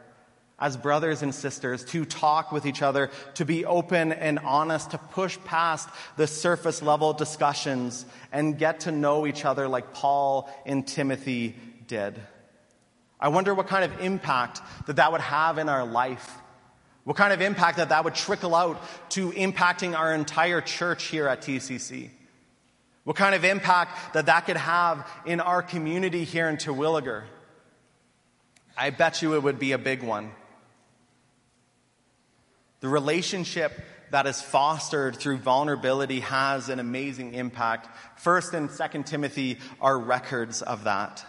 [0.59, 4.97] as brothers and sisters, to talk with each other, to be open and honest, to
[4.97, 10.87] push past the surface level discussions and get to know each other like Paul and
[10.87, 11.55] Timothy
[11.87, 12.19] did?
[13.19, 16.37] I wonder what kind of impact that that would have in our life
[17.07, 18.81] what kind of impact that that would trickle out
[19.11, 22.09] to impacting our entire church here at TCC?
[23.05, 27.23] What kind of impact that that could have in our community here in Terwillegar?
[28.77, 30.31] I bet you it would be a big one.
[32.81, 33.71] The relationship
[34.11, 37.87] that is fostered through vulnerability has an amazing impact.
[38.19, 41.25] First and Second Timothy are records of that.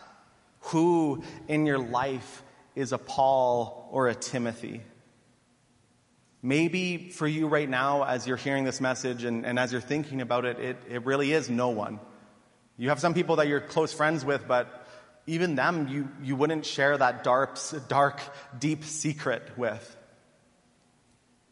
[0.73, 2.43] Who in your life
[2.75, 4.83] is a Paul or a Timothy?
[6.43, 10.21] Maybe for you right now, as you're hearing this message and, and as you're thinking
[10.21, 11.99] about it, it, it really is no one.
[12.77, 14.87] You have some people that you're close friends with, but
[15.27, 17.59] even them, you, you wouldn't share that dark,
[17.89, 18.21] dark,
[18.59, 19.97] deep secret with.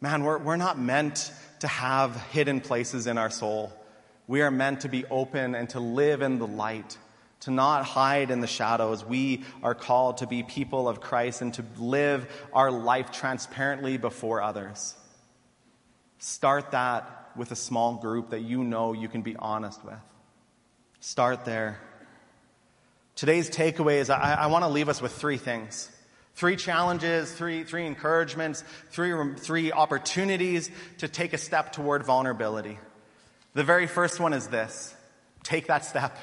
[0.01, 3.73] Man, we're, we're not meant to have hidden places in our soul.
[4.29, 6.97] We are meant to be open and to live in the light,
[7.41, 9.05] to not hide in the shadows.
[9.05, 14.43] We are called to be people of Christ and to live our life transparently before
[14.43, 14.95] others.
[16.19, 19.95] Start that with a small group that you know you can be honest with.
[21.01, 21.81] Start there.
[23.15, 25.91] Today's takeaway is I, I want to leave us with three things.
[26.35, 32.79] Three challenges, three, three encouragements, three, three opportunities to take a step toward vulnerability.
[33.55, 34.95] The very first one is this.
[35.43, 36.19] Take that step.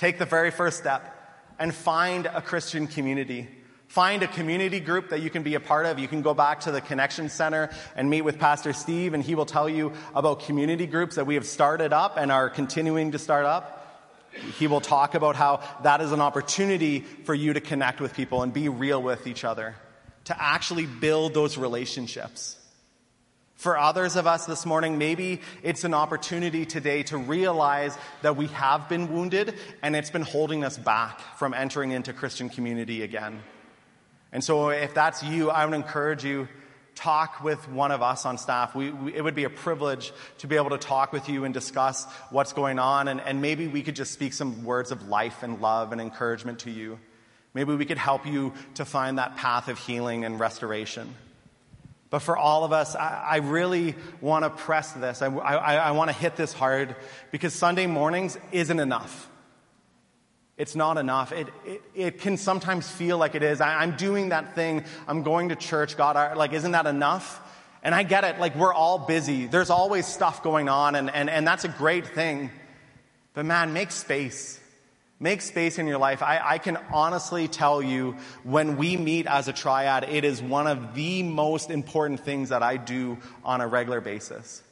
[0.00, 1.14] Take the very first step
[1.58, 3.46] and find a Christian community.
[3.88, 5.98] Find a community group that you can be a part of.
[5.98, 9.34] You can go back to the Connection Center and meet with Pastor Steve, and he
[9.34, 13.18] will tell you about community groups that we have started up and are continuing to
[13.18, 14.08] start up.
[14.58, 18.42] He will talk about how that is an opportunity for you to connect with people
[18.42, 19.74] and be real with each other,
[20.24, 22.56] to actually build those relationships.
[23.60, 28.46] For others of us this morning, maybe it's an opportunity today to realize that we
[28.46, 33.42] have been wounded and it's been holding us back from entering into Christian community again.
[34.32, 36.48] And so if that's you, I would encourage you
[36.94, 38.74] talk with one of us on staff.
[38.74, 41.52] We, we, it would be a privilege to be able to talk with you and
[41.52, 45.42] discuss what's going on, and, and maybe we could just speak some words of life
[45.42, 46.98] and love and encouragement to you.
[47.52, 51.14] Maybe we could help you to find that path of healing and restoration.
[52.10, 55.22] But for all of us, I, I really want to press this.
[55.22, 56.96] I, I, I want to hit this hard
[57.30, 59.28] because Sunday mornings isn't enough.
[60.60, 61.32] It's not enough.
[61.32, 63.62] It, it, it, can sometimes feel like it is.
[63.62, 64.84] I, am doing that thing.
[65.08, 65.96] I'm going to church.
[65.96, 67.40] God, I, like, isn't that enough?
[67.82, 68.38] And I get it.
[68.38, 69.46] Like, we're all busy.
[69.46, 72.50] There's always stuff going on, and, and, and that's a great thing.
[73.32, 74.59] But man, make space.
[75.22, 76.22] Make space in your life.
[76.22, 80.66] I, I can honestly tell you when we meet as a triad, it is one
[80.66, 84.62] of the most important things that I do on a regular basis.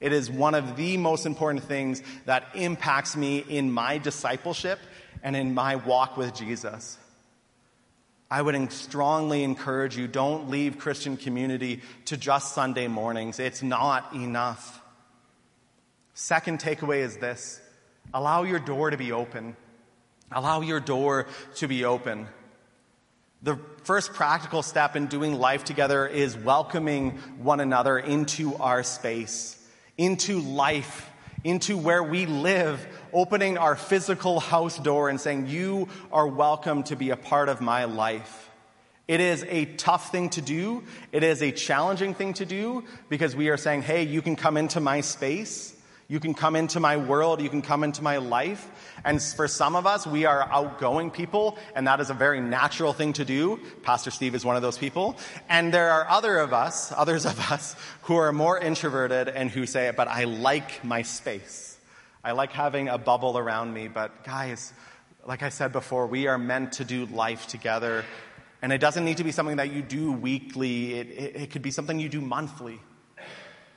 [0.00, 4.78] It is one of the most important things that impacts me in my discipleship
[5.24, 6.96] and in my walk with Jesus.
[8.30, 13.40] I would strongly encourage you don't leave Christian community to just Sunday mornings.
[13.40, 14.80] It's not enough.
[16.14, 17.60] Second takeaway is this
[18.14, 19.56] allow your door to be open.
[20.30, 21.26] Allow your door
[21.56, 22.26] to be open.
[23.42, 29.56] The first practical step in doing life together is welcoming one another into our space,
[29.96, 31.10] into life
[31.44, 36.96] into where we live, opening our physical house door and saying, You are welcome to
[36.96, 38.50] be a part of my life.
[39.06, 40.84] It is a tough thing to do.
[41.12, 44.56] It is a challenging thing to do because we are saying, Hey, you can come
[44.56, 45.74] into my space.
[46.08, 47.40] You can come into my world.
[47.40, 48.87] You can come into my life.
[49.04, 52.92] And for some of us, we are outgoing people, and that is a very natural
[52.92, 53.60] thing to do.
[53.82, 55.16] Pastor Steve is one of those people.
[55.48, 59.66] And there are other of us, others of us, who are more introverted and who
[59.66, 61.78] say, but I like my space.
[62.24, 63.88] I like having a bubble around me.
[63.88, 64.72] But guys,
[65.24, 68.04] like I said before, we are meant to do life together.
[68.60, 70.94] And it doesn't need to be something that you do weekly.
[70.94, 72.80] It, it, it could be something you do monthly.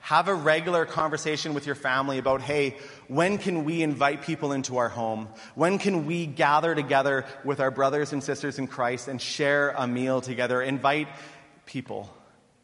[0.01, 2.77] Have a regular conversation with your family about, hey,
[3.07, 5.27] when can we invite people into our home?
[5.53, 9.87] When can we gather together with our brothers and sisters in Christ and share a
[9.87, 10.61] meal together?
[10.61, 11.07] Invite
[11.65, 12.11] people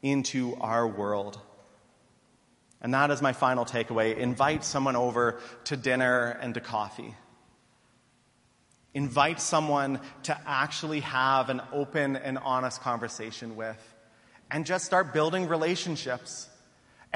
[0.01, 1.39] into our world.
[2.81, 4.17] And that is my final takeaway.
[4.17, 7.15] Invite someone over to dinner and to coffee.
[8.93, 13.77] Invite someone to actually have an open and honest conversation with.
[14.49, 16.49] And just start building relationships.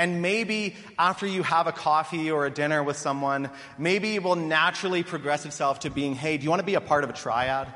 [0.01, 4.35] And maybe after you have a coffee or a dinner with someone, maybe it will
[4.35, 7.13] naturally progress itself to being, hey, do you want to be a part of a
[7.13, 7.67] triad?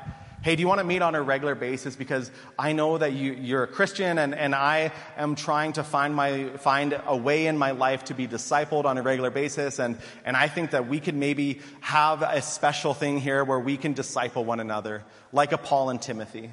[0.42, 1.94] Hey, do you want to meet on a regular basis?
[1.94, 6.16] Because I know that you, are a Christian and, and I am trying to find,
[6.16, 9.78] my, find a way in my life to be discipled on a regular basis.
[9.78, 13.76] And, and I think that we could maybe have a special thing here where we
[13.76, 16.50] can disciple one another, like a Paul and Timothy.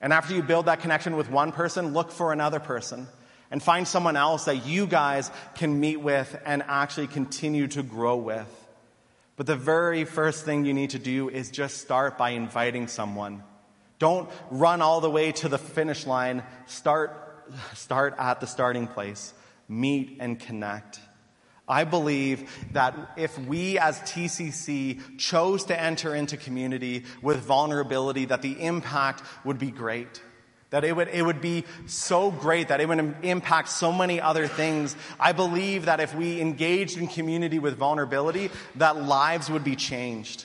[0.00, 3.08] And after you build that connection with one person, look for another person
[3.50, 8.16] and find someone else that you guys can meet with and actually continue to grow
[8.16, 8.48] with.
[9.36, 13.44] But the very first thing you need to do is just start by inviting someone.
[13.98, 16.42] Don't run all the way to the finish line.
[16.66, 17.12] Start,
[17.74, 19.32] start at the starting place.
[19.68, 21.00] Meet and connect.
[21.68, 28.40] I believe that if we as TCC chose to enter into community with vulnerability, that
[28.40, 30.22] the impact would be great.
[30.70, 34.46] That it would, it would be so great that it would impact so many other
[34.46, 34.96] things.
[35.18, 40.44] I believe that if we engaged in community with vulnerability, that lives would be changed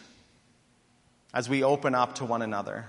[1.34, 2.86] as we open up to one another.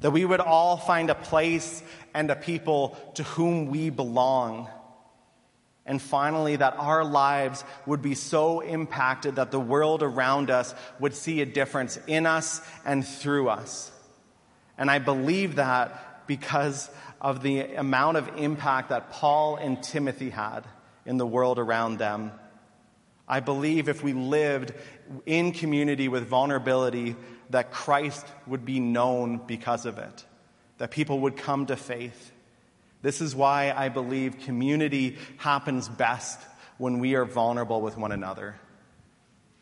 [0.00, 1.82] That we would all find a place
[2.14, 4.68] and a people to whom we belong
[5.84, 11.14] and finally, that our lives would be so impacted that the world around us would
[11.14, 13.90] see a difference in us and through us.
[14.78, 16.88] And I believe that because
[17.20, 20.62] of the amount of impact that Paul and Timothy had
[21.04, 22.32] in the world around them.
[23.28, 24.72] I believe if we lived
[25.26, 27.16] in community with vulnerability,
[27.50, 30.24] that Christ would be known because of it,
[30.78, 32.32] that people would come to faith.
[33.02, 36.40] This is why I believe community happens best
[36.78, 38.56] when we are vulnerable with one another.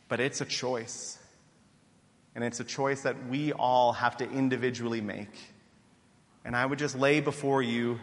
[0.06, 1.18] But it's a choice.
[2.36, 5.49] And it's a choice that we all have to individually make.
[6.44, 8.00] And I would just lay before you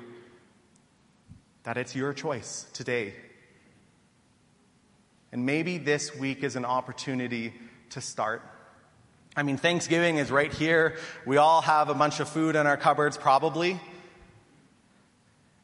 [1.64, 3.14] that it's your choice today.
[5.32, 7.54] And maybe this week is an opportunity
[7.90, 8.42] to start.
[9.36, 10.98] I mean, Thanksgiving is right here.
[11.26, 13.80] We all have a bunch of food in our cupboards, probably.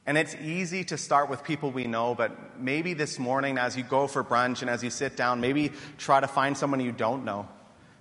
[0.05, 3.83] And it's easy to start with people we know, but maybe this morning as you
[3.83, 7.23] go for brunch and as you sit down, maybe try to find someone you don't
[7.23, 7.47] know.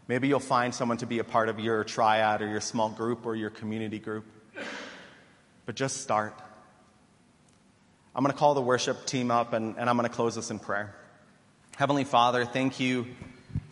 [0.08, 3.24] Maybe you'll find someone to be a part of your triad or your small group
[3.24, 4.24] or your community group.
[5.66, 6.34] But just start.
[8.14, 10.50] I'm going to call the worship team up and, and I'm going to close this
[10.50, 10.94] in prayer.
[11.76, 13.06] Heavenly Father, thank you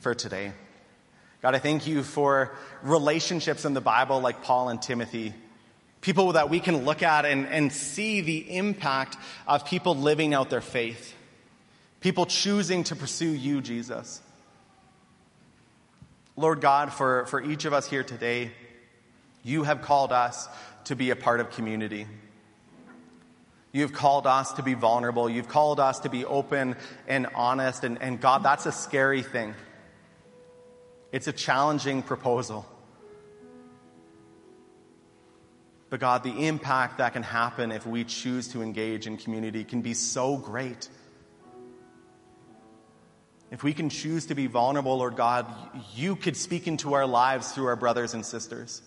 [0.00, 0.52] for today.
[1.42, 5.34] God, I thank you for relationships in the Bible like Paul and Timothy
[6.00, 10.48] People that we can look at and, and see the impact of people living out
[10.48, 11.14] their faith.
[12.00, 14.22] People choosing to pursue you, Jesus.
[16.36, 18.50] Lord God, for, for each of us here today,
[19.42, 20.48] you have called us
[20.90, 22.04] to be a part of community.
[23.70, 25.30] You've called us to be vulnerable.
[25.30, 26.74] You've called us to be open
[27.06, 27.84] and honest.
[27.84, 29.54] And, and God, that's a scary thing.
[31.12, 32.66] It's a challenging proposal.
[35.90, 39.82] But God, the impact that can happen if we choose to engage in community can
[39.82, 40.88] be so great.
[43.52, 45.46] If we can choose to be vulnerable, Lord God,
[45.94, 48.82] you could speak into our lives through our brothers and sisters.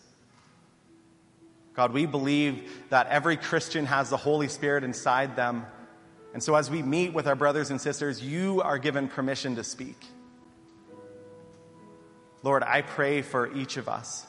[1.74, 5.66] God, we believe that every Christian has the Holy Spirit inside them.
[6.34, 9.64] And so as we meet with our brothers and sisters, you are given permission to
[9.64, 9.98] speak.
[12.44, 14.26] Lord, I pray for each of us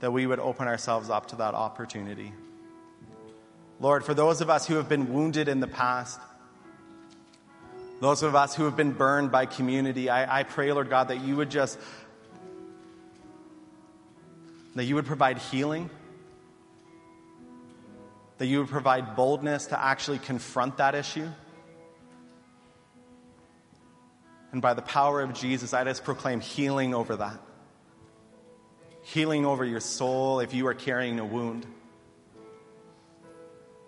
[0.00, 2.32] that we would open ourselves up to that opportunity.
[3.78, 6.18] Lord, for those of us who have been wounded in the past,
[8.00, 11.20] those of us who have been burned by community, I, I pray, Lord God, that
[11.20, 11.78] you would just,
[14.74, 15.90] that you would provide healing,
[18.38, 21.28] that you would provide boldness to actually confront that issue.
[24.52, 27.40] And by the power of Jesus, I just proclaim healing over that
[29.06, 31.64] healing over your soul if you are carrying a wound.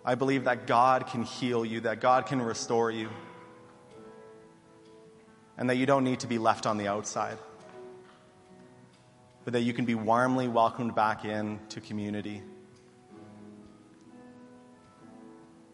[0.04, 3.08] I believe that God can heal you, that God can restore you,
[5.56, 7.36] and that you don't need to be left on the outside,
[9.44, 12.40] but that you can be warmly welcomed back in to community.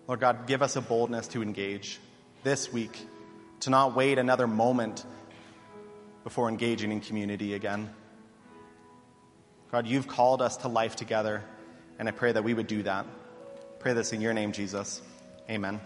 [0.06, 1.98] Lord God, give us a boldness to engage
[2.42, 2.98] this week,
[3.60, 5.04] to not wait another moment
[6.24, 7.90] before engaging in community again.
[9.72, 11.42] God, you've called us to life together,
[11.98, 13.06] and I pray that we would do that.
[13.78, 15.00] Pray this in your name, Jesus.
[15.48, 15.80] Amen.